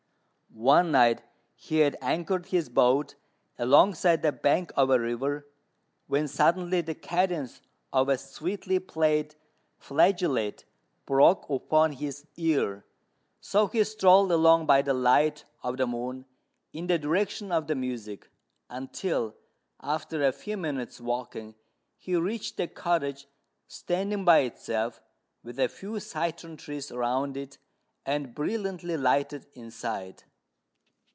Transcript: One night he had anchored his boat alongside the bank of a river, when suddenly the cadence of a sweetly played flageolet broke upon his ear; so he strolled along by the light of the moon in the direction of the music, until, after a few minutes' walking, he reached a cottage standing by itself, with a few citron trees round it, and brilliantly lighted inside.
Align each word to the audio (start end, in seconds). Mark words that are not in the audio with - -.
One 0.53 0.91
night 0.91 1.23
he 1.55 1.77
had 1.79 1.97
anchored 2.01 2.47
his 2.47 2.67
boat 2.67 3.15
alongside 3.57 4.21
the 4.21 4.33
bank 4.33 4.73
of 4.75 4.89
a 4.89 4.99
river, 4.99 5.47
when 6.07 6.27
suddenly 6.27 6.81
the 6.81 6.93
cadence 6.93 7.61
of 7.93 8.09
a 8.09 8.17
sweetly 8.17 8.77
played 8.77 9.35
flageolet 9.79 10.65
broke 11.05 11.49
upon 11.49 11.93
his 11.93 12.27
ear; 12.35 12.83
so 13.39 13.67
he 13.67 13.81
strolled 13.85 14.29
along 14.29 14.65
by 14.65 14.81
the 14.81 14.93
light 14.93 15.45
of 15.63 15.77
the 15.77 15.87
moon 15.87 16.25
in 16.73 16.87
the 16.87 16.99
direction 16.99 17.53
of 17.53 17.67
the 17.67 17.75
music, 17.75 18.29
until, 18.69 19.33
after 19.81 20.21
a 20.21 20.33
few 20.33 20.57
minutes' 20.57 20.99
walking, 20.99 21.55
he 21.97 22.17
reached 22.17 22.59
a 22.59 22.67
cottage 22.67 23.25
standing 23.69 24.25
by 24.25 24.39
itself, 24.39 25.01
with 25.43 25.57
a 25.57 25.69
few 25.69 25.97
citron 26.01 26.57
trees 26.57 26.91
round 26.91 27.37
it, 27.37 27.57
and 28.05 28.35
brilliantly 28.35 28.97
lighted 28.97 29.47
inside. 29.53 30.25